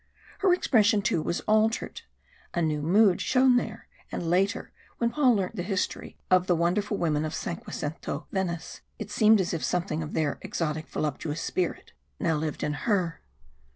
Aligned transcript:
Her 0.39 0.51
expression, 0.51 1.03
too, 1.03 1.21
was 1.21 1.41
altered. 1.41 2.01
A 2.55 2.61
new 2.63 2.81
mood 2.81 3.21
shone 3.21 3.55
there; 3.57 3.87
and 4.11 4.27
later, 4.27 4.71
when 4.97 5.11
Paul 5.11 5.35
learnt 5.35 5.55
the 5.57 5.61
history 5.61 6.17
of 6.31 6.47
the 6.47 6.55
wonderful 6.55 6.97
women 6.97 7.23
of 7.23 7.35
cinquecento 7.35 8.25
Venice, 8.31 8.81
it 8.97 9.11
seemed 9.11 9.39
as 9.39 9.53
if 9.53 9.63
something 9.63 10.01
of 10.01 10.13
their 10.13 10.39
exotic 10.41 10.87
voluptuous 10.87 11.41
spirit 11.41 11.93
now 12.19 12.35
lived 12.35 12.63
in 12.63 12.73
her. 12.89 13.21